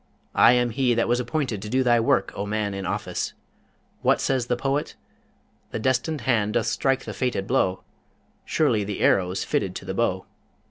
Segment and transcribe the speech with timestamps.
[0.33, 3.33] I am he that was appointed to do thy work, O man in office!
[4.01, 4.95] What says the poet?
[5.69, 7.83] "The destined hand doth strike the fated blow:
[8.43, 10.25] Surely the arrow's fitted to the bow!"